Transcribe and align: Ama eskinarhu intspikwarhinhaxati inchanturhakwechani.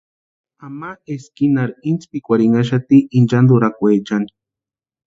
Ama 0.67 0.89
eskinarhu 1.15 1.85
intspikwarhinhaxati 1.93 3.05
inchanturhakwechani. 3.21 4.35